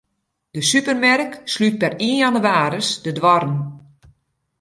De 0.55 0.61
supermerk 0.71 1.31
slút 1.53 1.75
per 1.81 1.93
ien 2.07 2.19
jannewaris 2.21 2.89
de 3.05 3.11
doarren. 3.17 3.57